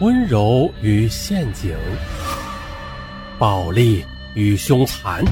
[0.00, 1.76] 温柔与陷阱，
[3.36, 4.04] 暴力
[4.36, 5.24] 与凶残，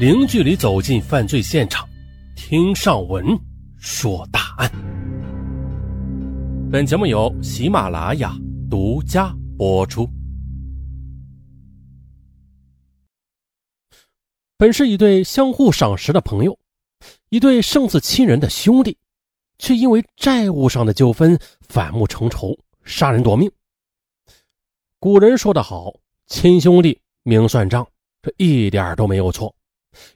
[0.00, 1.88] 零距离走进犯罪现场，
[2.34, 3.24] 听上文
[3.78, 4.68] 说大案。
[6.72, 8.36] 本节目由喜马拉雅
[8.68, 10.10] 独家播出。
[14.56, 16.58] 本是一对相互赏识的朋友，
[17.28, 18.98] 一对胜似亲人的兄弟，
[19.56, 22.58] 却因为债务上的纠纷反目成仇。
[22.90, 23.50] 杀人夺命。
[24.98, 25.94] 古人说得好
[26.26, 27.86] ：“亲兄弟明算账”，
[28.20, 29.54] 这一点都没有错。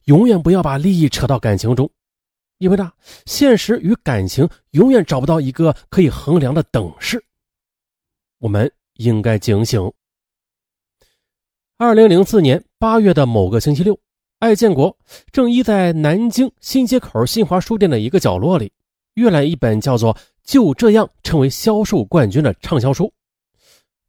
[0.04, 1.88] 永远不要把利益扯到感情中，
[2.58, 2.92] 因为呢，
[3.26, 7.24] 现实与感情永远找不到一个可以衡量的等式。
[8.38, 9.92] 我们应该警醒。
[11.76, 13.98] 二零零四年八月的某个星期六，
[14.40, 14.96] 艾建国
[15.32, 18.72] 正依在南京新街口新华书店的一个角落里，
[19.14, 20.16] 阅览一本叫做。
[20.44, 23.10] 就这样成为销售冠军的畅销书，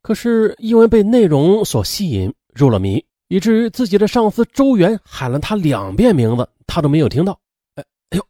[0.01, 7.39] 可是因为被内容所吸引，入了迷，以至于自己的上司周元喊了他两遍名字，他都没有听到。
[7.75, 8.27] 哎，哎呦，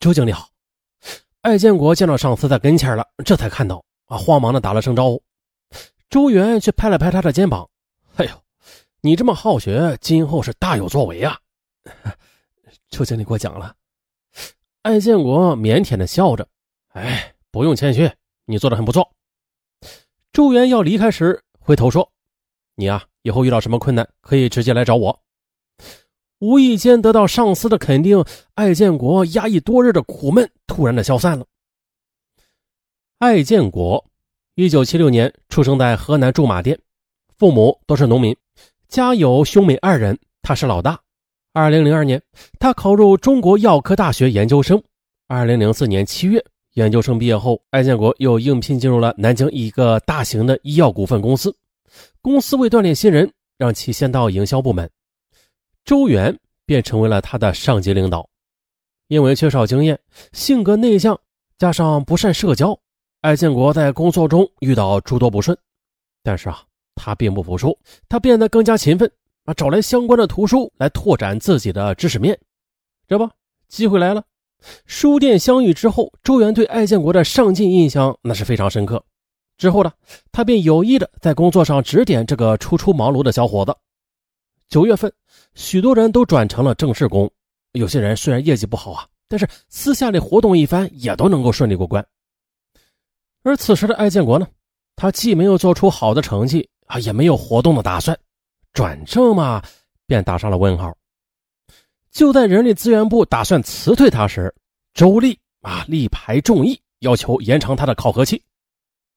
[0.00, 0.48] 周经理好！
[1.42, 5.22] 艾建国见到上司在跟前了，这才看到啊，慌忙的打了声招呼。
[6.10, 7.70] 周元却拍了拍他的肩膀
[8.18, 8.32] ：“哎呦，
[9.02, 11.38] 你这么好学，今后是大有作为啊！”
[12.90, 13.72] 周经理过奖了。
[14.86, 16.46] 艾建国腼腆的笑着
[16.94, 18.08] ：“哎。”不用谦虚，
[18.44, 19.10] 你做的很不错。
[20.30, 22.12] 周元要离开时，回头说
[22.76, 25.22] ：“你啊，以后遇到什么困难，可以直接来找我。”
[26.38, 28.22] 无意间得到上司的肯定，
[28.54, 31.44] 艾建国压抑多日的苦闷突然的消散了。
[33.18, 34.04] 艾建国，
[34.54, 36.78] 一九七六年出生在河南驻马店，
[37.38, 38.36] 父母都是农民，
[38.86, 41.00] 家有兄妹二人，他是老大。
[41.58, 42.20] 二零零二年，
[42.58, 44.78] 他考入中国药科大学研究生。
[45.26, 46.44] 二零零四年七月。
[46.74, 51.56] 研究生毕业后，艾建国又应聘进入了南京一个大型的医药股份公司。
[52.20, 54.90] 公司为锻炼新人，让其先到营销部门。
[55.82, 58.28] 周元便成为了他的上级领导。
[59.08, 59.98] 因为缺少经验，
[60.34, 61.18] 性格内向，
[61.56, 62.78] 加上不善社交，
[63.22, 65.56] 艾建国在工作中遇到诸多不顺。
[66.22, 66.62] 但是啊，
[66.94, 67.74] 他并不服输，
[68.10, 69.10] 他变得更加勤奋
[69.46, 72.38] 啊，找来相关的图书来拓展自己的知识面。
[73.08, 73.28] 这不，
[73.68, 74.22] 机会来了。
[74.84, 79.02] 书店相遇之后，周元对艾建国的上进印象那是非常深刻。
[79.56, 79.92] 之后呢，
[80.32, 83.74] 他便有意的在工作上指点这个初出茅庐的小伙子。
[84.68, 85.12] 九月份，
[85.54, 87.30] 许多人都转成了正式工，
[87.72, 92.04] 有些人虽然业绩不好啊，但是私下里活动一番也都能够顺利过关。
[93.44, 94.48] 而此时的艾建国呢，
[94.96, 98.18] 他既没有做出好的成绩啊，也没有活动的打算，
[98.76, 99.62] 转正嘛，
[100.06, 100.94] 便打上了问号。
[102.10, 104.54] 就在人力资源部打算辞退他时，
[104.92, 108.42] 周丽啊力排众议，要求延长他的考核期。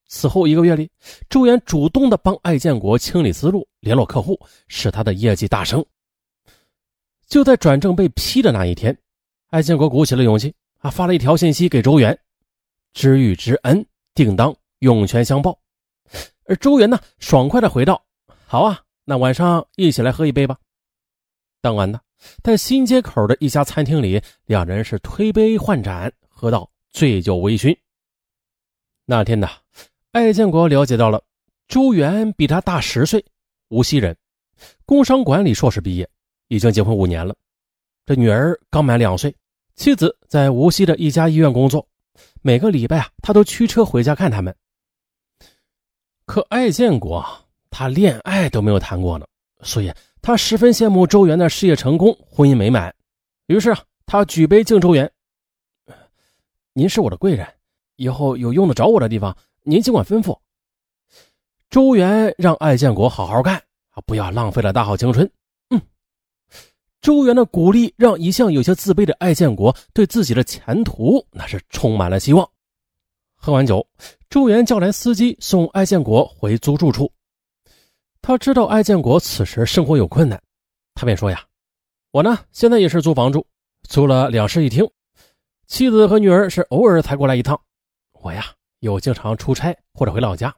[0.07, 0.89] 此后一个月里，
[1.29, 5.85] 周元主动的帮艾建国清理思路、联络客户，使他的业绩大升。
[7.27, 8.97] 就在转正被批的那一天，
[9.49, 12.17] 艾建国鼓起了勇气啊，发了一条信息给周元
[12.95, 15.59] ：“知遇之恩，定当涌泉相报。”
[16.47, 18.01] 而周元呢，爽快的回道
[18.47, 20.55] ：“好啊，那晚上一起来喝一杯吧。”
[21.61, 21.99] 当晚呢。
[22.43, 27.73] 在新街口的一家餐厅里，两人是推杯换盏，喝到醉酒微醺。
[29.05, 29.47] 那天呢，
[30.11, 31.23] 艾建国了解到了
[31.69, 33.23] 周元比他大十岁，
[33.69, 34.17] 无锡人，
[34.85, 36.09] 工商管理硕士毕业，
[36.49, 37.33] 已经结婚五年了。
[38.05, 39.33] 这女儿刚满两岁，
[39.77, 41.87] 妻子在无锡的一家医院工作，
[42.41, 44.53] 每个礼拜啊，他都驱车回家看他们。
[46.25, 47.25] 可艾建国
[47.69, 49.25] 他恋爱都没有谈过呢，
[49.61, 49.91] 所以。
[50.21, 52.93] 他十分羡慕周元的事业成功、婚姻美满，
[53.47, 55.09] 于是啊，他举杯敬周元
[56.75, 57.47] ：“您是我的贵人，
[57.95, 60.37] 以后有用得着我的地方，您尽管吩咐。”
[61.71, 63.55] 周元让艾建国好好干
[63.91, 65.31] 啊，不要浪费了大好青春。
[65.69, 65.81] 嗯，
[66.99, 72.47] 周元的鼓励让一向有些自卑的艾建国对自己的前途那是充满了希望。
[73.35, 73.87] 喝完酒，
[74.29, 77.09] 周元叫来司机送艾建国回租住处。
[78.21, 80.39] 他知道艾建国此时生活有困难，
[80.93, 81.43] 他便说：“呀，
[82.11, 83.45] 我呢现在也是租房住，
[83.87, 84.87] 租了两室一厅，
[85.67, 87.59] 妻子和女儿是偶尔才过来一趟，
[88.21, 88.45] 我呀
[88.81, 90.53] 又经常出差或者回老家。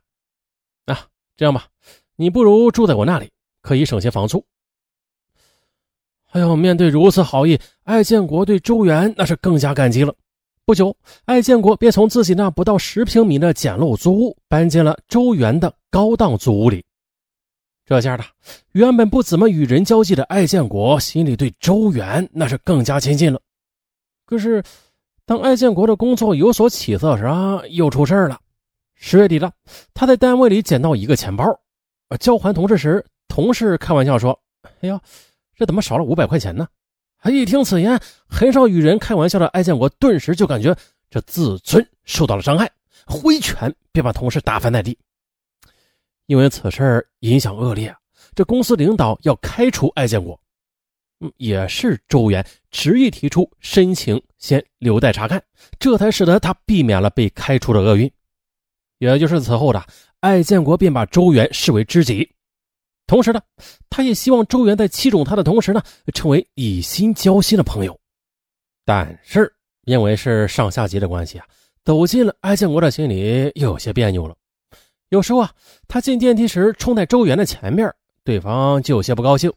[0.86, 1.68] 啊，这样吧，
[2.16, 3.32] 你不如住在我那里，
[3.62, 4.44] 可以省些房租。”
[6.32, 10.14] 哎呦，面对如此好意，艾建国对周元那是更加感激了。
[10.66, 16.84] 不久，艾建国便从自己那不到十平米的简陋租屋搬进了周元的高档租屋里。
[17.92, 18.24] 这下的
[18.72, 23.42] 原本不怎么与人交际的艾建国心里对周元那是更加亲近了。
[24.26, 24.64] 可是，
[25.26, 28.40] 当艾建国的工作有所起色时啊，又出事了。
[28.96, 29.52] 十月底了，
[29.94, 31.44] 他在单位里捡到一个钱包，
[32.18, 34.40] 交还同事时，同事开玩笑说
[34.80, 35.02] ：“哎呀，
[35.54, 36.66] 这怎么少了五百块钱呢？”
[37.20, 40.74] 他一听此言，很少与人开玩笑的艾建国顿时就感觉
[41.10, 42.72] 这自尊受到了伤害，
[43.06, 44.98] 挥拳便把同事打翻在地。
[46.32, 47.94] 因为此事影响恶劣，
[48.34, 50.40] 这公司领导要开除艾建国。
[51.20, 55.44] 嗯，也是周元执意提出申请先留待查看，
[55.78, 58.10] 这才使得他避免了被开除的厄运。
[59.00, 59.86] 也就是此后的
[60.22, 62.32] 艾建国便把周元视为知己，
[63.08, 63.42] 同时呢，
[63.90, 68.00] 他也希望周元在器重他的同时呢，成为以心交心的朋友。
[68.86, 69.54] 但是
[69.84, 71.46] 因为是上下级的关系啊，
[71.84, 74.36] 走进了艾建国的心里又有些别扭了。
[75.12, 75.52] 有时候啊，
[75.90, 77.94] 他进电梯时冲在周元的前面，
[78.24, 79.52] 对方就有些不高兴。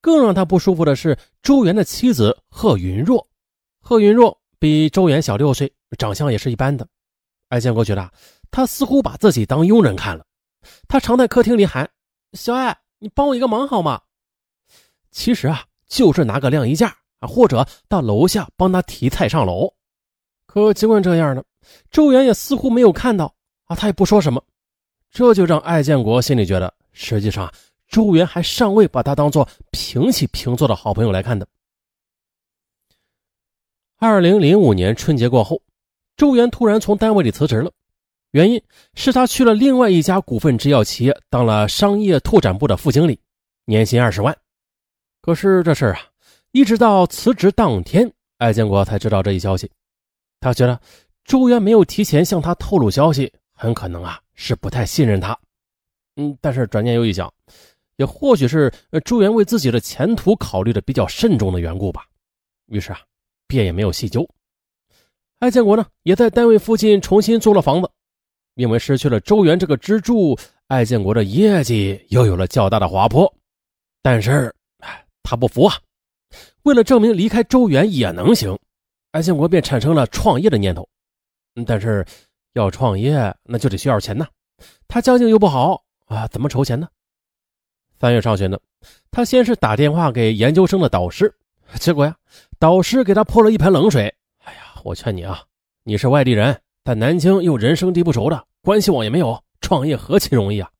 [0.00, 3.26] 更让他不舒服的是，周元的妻子贺云若。
[3.80, 6.86] 贺云若比周元小六岁，长相也是一般的。
[7.48, 8.08] 艾建国觉得
[8.52, 10.24] 他似乎把自己当佣人看了。
[10.86, 11.90] 他常在客厅里喊
[12.34, 14.00] ：“小艾，你帮我一个忙好吗？”
[15.10, 19.74] 其实啊，就是拿个晾衣架啊，或者到楼下帮他提菜上楼。
[20.46, 21.42] 可尽管这样呢，
[21.90, 23.34] 周元也似乎没有看到
[23.64, 24.40] 啊，他也不说什么。
[25.10, 27.52] 这就让艾建国心里觉得，实际上。
[27.88, 31.48] 周元还尚未把他当做平起平坐的好朋友来看的。
[33.96, 35.62] 二零零五年春节过后，
[36.18, 37.72] 周元突然从单位里辞职了，
[38.32, 38.62] 原因
[38.92, 43.18] 是他去了另外一家股份制药企业当了商业拓展部的副经理，
[43.64, 44.36] 年薪二十万。
[45.22, 46.00] 可是这事儿啊，
[46.52, 49.70] 一直到辞职当天，艾建国才知道这一消息。
[50.40, 50.78] 他觉得
[51.24, 55.36] 周元没有提前向他透露消息，很可能啊是不太信任他。
[56.14, 57.32] 嗯，但是转念又一想。
[57.96, 58.72] 也或许是
[59.04, 62.06] 朱元为自己的前途考虑的比较慎重的缘故吧，
[62.66, 63.00] 于是啊，
[63.48, 64.24] 便也没有细究。
[65.40, 67.90] 艾建国呢，也在单位附近重新租了房子，
[68.54, 70.38] 因为失去了周元这个支柱，
[70.68, 73.32] 艾建国的业绩又有了较大的滑坡。
[74.00, 74.54] 但是，
[75.24, 75.74] 他不服啊！
[76.62, 78.56] 为了证明离开周元也能行，
[79.10, 80.88] 艾建国便产生了创业的念头。
[81.66, 82.06] 但是，
[82.58, 84.26] 要创业那就得需要钱呢，
[84.86, 86.88] 他家境又不好啊，怎么筹钱呢？
[87.98, 88.58] 三月上旬呢，
[89.10, 91.34] 他先是打电话给研究生的导师，
[91.80, 92.16] 结果呀，
[92.58, 94.14] 导师给他泼了一盆冷水。
[94.44, 95.42] 哎呀，我劝你啊，
[95.82, 100.70] 你是外地人，在南京又人生地不熟的，关系网也没有，创业何其容易啊！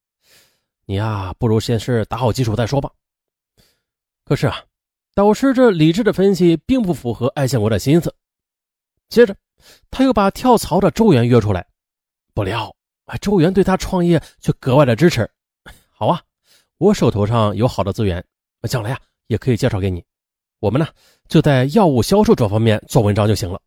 [0.87, 2.91] 你呀，不如先是打好基础再说吧。
[4.25, 4.63] 可是啊，
[5.15, 8.15] 导师这理智的分析并不符合艾建国的心思。
[9.09, 9.37] 接着，
[9.91, 11.67] 他又把跳槽的周元约出来，
[12.38, 12.73] 不料，
[13.20, 15.29] 周元对他创业却格外的支持。
[15.90, 16.23] 好啊。
[16.76, 18.25] 我手头上有好的资源，
[18.69, 20.05] 将来呀也可以介绍给你。
[20.61, 20.87] 我们呢
[21.26, 23.61] 就在药物销售这方面做文章就行了，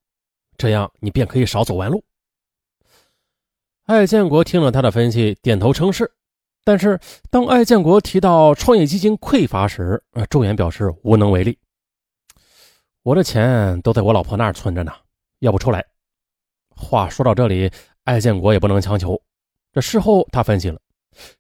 [0.58, 2.02] 这样你便可以少走弯路。
[3.88, 6.10] 艾建国听了他的分析，点头称是。
[6.64, 6.98] 但是
[7.30, 11.60] 当艾建国提到创业基金匮乏时，呃，周岩表示无能为力。
[13.04, 14.94] 我的钱都在我老婆那儿存着呢，
[15.40, 15.86] 要不出来。
[16.74, 17.70] 话说到这里，
[18.04, 19.22] 艾建国也不能强求。
[19.74, 20.80] 这事后他分析了。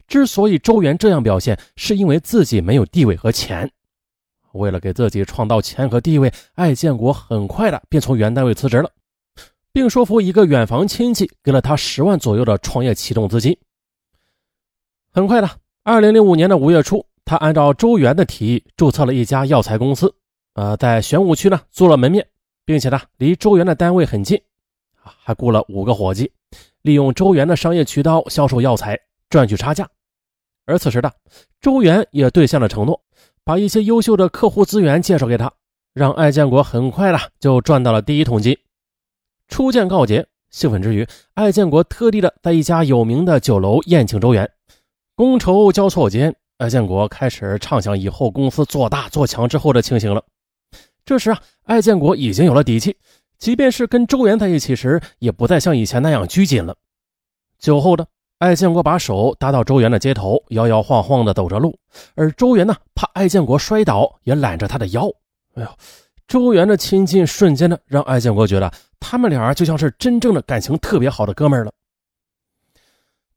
[0.07, 3.71] 之所以周元这样表现，是因为自己没有地位和钱。
[4.53, 8.91] 为了给自己创造钱和地位，艾建国很快的便从原单位辞职了，
[9.71, 13.57] 并说服一个远房亲戚给了他十万左右的创业启动资金。
[15.13, 15.49] 很快的，
[15.83, 20.13] 二零零五年的五月初，他按照周元的提议注册了一家药材公司，
[20.55, 22.27] 呃，在玄武区呢租了门面，
[22.65, 24.41] 并且呢离周元的单位很近，
[25.03, 26.31] 还雇了五个伙计，
[26.81, 28.99] 利用周元的商业渠道销售药材。
[29.29, 29.89] 赚取差价，
[30.65, 31.09] 而此时的
[31.61, 33.01] 周元也兑现了承诺，
[33.45, 35.49] 把一些优秀的客户资源介绍给他，
[35.93, 38.57] 让艾建国很快的就赚到了第一桶金。
[39.47, 44.51] 初见告捷，兴奋之余，艾建国特地的在一家有名的酒楼宴请周元。
[45.15, 50.21] 觥筹交错间，艾建国开始畅想以后公司做大做强之后的情形了。
[51.05, 52.97] 这时啊，艾建国已经有了底气，
[53.41, 56.77] 即便是跟周元在一起时，也不再像以前那样拘谨了。
[57.59, 58.07] 酒后的。
[58.37, 61.77] 艾建国把手搭到周元的肩头，摇摇晃晃地走着路，
[62.15, 65.07] 而周元呢，怕艾建国摔倒，也揽着他的腰。
[65.53, 65.69] 哎呦，
[66.27, 71.71] 周元的亲近瞬间呢，让艾建国觉得他们俩就像是真正的感情特别好的哥们了。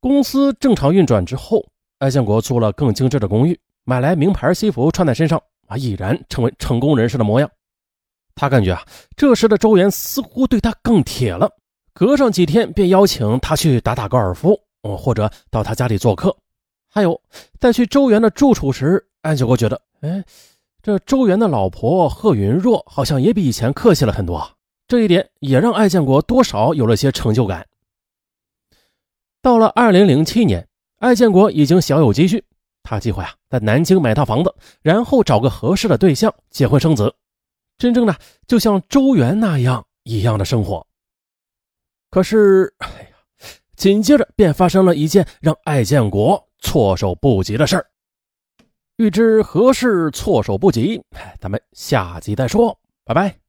[0.01, 1.63] 公司正常运转之后，
[1.99, 7.51] 艾建国租了更精致的公寓，买来名牌西服穿在身上，啊，已然成为成功人士的模样。
[8.35, 8.83] 他感觉啊，
[9.17, 11.51] 这时的周元似乎对他更铁了，
[11.93, 14.61] 隔上几天便邀请他去打打高尔夫。
[14.83, 16.37] 哦，或者到他家里做客，
[16.91, 17.19] 还有
[17.59, 20.23] 在去周元的住处时，安小国觉得，哎，
[20.83, 24.47] 这周元的老婆贺云若好像也比以前客气了很多。
[24.87, 27.67] 这一点也让艾建国多少有了些成就感。
[29.41, 32.45] 到了二零零七年，艾建国已经小有积蓄，
[32.83, 37.15] 他计划呀在南京买套房子，然后找个合适的对象结婚生子，
[37.79, 38.17] 真正的
[38.47, 40.87] 就像周元那样一样的生活。
[42.11, 47.87] 可是，哎呀，紧接着便发生了一件让艾建国措手不及的事儿。
[48.97, 51.03] 欲知何事措手不及，
[51.41, 52.79] 咱们下集再说。
[53.05, 53.44] 拜拜。